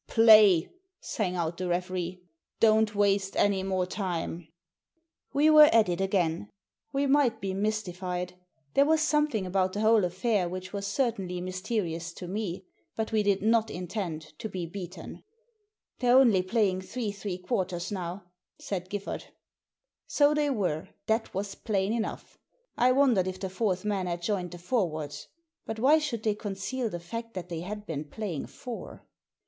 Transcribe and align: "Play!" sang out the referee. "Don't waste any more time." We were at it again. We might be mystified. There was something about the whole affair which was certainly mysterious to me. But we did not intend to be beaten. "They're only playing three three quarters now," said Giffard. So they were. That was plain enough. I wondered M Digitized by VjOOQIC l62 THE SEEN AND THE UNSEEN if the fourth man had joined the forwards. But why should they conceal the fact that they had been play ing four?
"Play!" 0.07 0.67
sang 0.99 1.35
out 1.35 1.57
the 1.57 1.67
referee. 1.67 2.23
"Don't 2.59 2.95
waste 2.95 3.35
any 3.35 3.61
more 3.61 3.85
time." 3.85 4.47
We 5.31 5.51
were 5.51 5.69
at 5.71 5.89
it 5.89 6.01
again. 6.01 6.49
We 6.91 7.05
might 7.05 7.39
be 7.39 7.53
mystified. 7.53 8.33
There 8.73 8.87
was 8.87 9.01
something 9.03 9.45
about 9.45 9.73
the 9.73 9.81
whole 9.81 10.03
affair 10.03 10.49
which 10.49 10.73
was 10.73 10.87
certainly 10.87 11.39
mysterious 11.39 12.13
to 12.13 12.27
me. 12.27 12.65
But 12.95 13.11
we 13.11 13.21
did 13.21 13.43
not 13.43 13.69
intend 13.69 14.21
to 14.39 14.49
be 14.49 14.65
beaten. 14.65 15.23
"They're 15.99 16.17
only 16.17 16.41
playing 16.41 16.81
three 16.81 17.11
three 17.11 17.37
quarters 17.37 17.91
now," 17.91 18.23
said 18.57 18.89
Giffard. 18.89 19.25
So 20.07 20.33
they 20.33 20.49
were. 20.49 20.87
That 21.05 21.31
was 21.35 21.53
plain 21.53 21.93
enough. 21.93 22.39
I 22.75 22.91
wondered 22.91 23.27
M 23.27 23.27
Digitized 23.27 23.27
by 23.27 23.29
VjOOQIC 23.29 23.29
l62 23.29 23.29
THE 23.29 23.29
SEEN 23.29 23.29
AND 23.29 23.29
THE 23.29 23.29
UNSEEN 23.29 23.35
if 23.35 23.39
the 23.39 23.49
fourth 23.57 23.85
man 23.85 24.07
had 24.07 24.21
joined 24.23 24.51
the 24.51 24.57
forwards. 24.57 25.27
But 25.67 25.77
why 25.77 25.99
should 25.99 26.23
they 26.23 26.33
conceal 26.33 26.89
the 26.89 26.99
fact 26.99 27.35
that 27.35 27.49
they 27.49 27.59
had 27.59 27.85
been 27.85 28.05
play 28.09 28.33
ing 28.33 28.47
four? 28.47 29.05